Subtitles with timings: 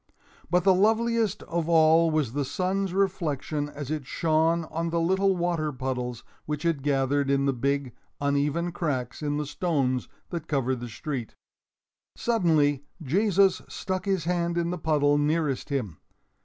[0.49, 5.35] But the loveliest of all was the sun's reflection as it shone on the little
[5.37, 10.79] water puddles which had gathered in the big, uneven cracks in the stones that covered
[10.79, 11.35] the street.
[12.15, 15.99] Suddenly Jesus stuck his hand in the puddle nearest him.